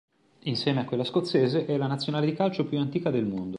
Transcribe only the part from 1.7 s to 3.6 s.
la nazionale di calcio più antica del mondo.